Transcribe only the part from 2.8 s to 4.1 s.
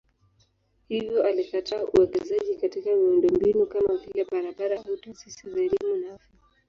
miundombinu kama